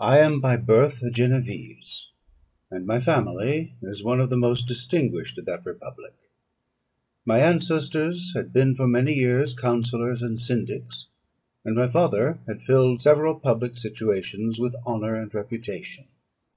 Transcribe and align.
I 0.00 0.18
am 0.18 0.40
by 0.40 0.56
birth 0.56 1.04
a 1.04 1.10
Genevese; 1.12 2.10
and 2.68 2.84
my 2.84 2.98
family 2.98 3.74
is 3.80 4.02
one 4.02 4.18
of 4.18 4.28
the 4.28 4.36
most 4.36 4.66
distinguished 4.66 5.38
of 5.38 5.44
that 5.44 5.64
republic. 5.64 6.14
My 7.24 7.38
ancestors 7.38 8.32
had 8.34 8.52
been 8.52 8.74
for 8.74 8.88
many 8.88 9.14
years 9.14 9.54
counsellors 9.54 10.20
and 10.20 10.40
syndics; 10.40 11.06
and 11.64 11.76
my 11.76 11.86
father 11.86 12.40
had 12.48 12.60
filled 12.64 13.02
several 13.02 13.38
public 13.38 13.78
situations 13.78 14.58
with 14.58 14.74
honour 14.84 15.14
and 15.14 15.32
reputation. 15.32 16.06